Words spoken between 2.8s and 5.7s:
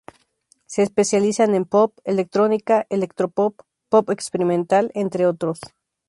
electropop, pop experimental, entre otros.